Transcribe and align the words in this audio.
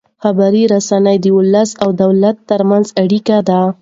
خبري 0.23 0.63
رسنۍ 0.73 1.17
د 1.21 1.25
ولس 1.37 1.69
او 1.83 1.89
دولت 2.03 2.37
ترمنځ 2.49 2.85
اړیکه 3.03 3.37
ده. 3.47 3.61